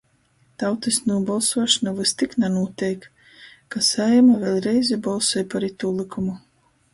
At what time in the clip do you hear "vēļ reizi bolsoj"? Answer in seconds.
4.45-5.45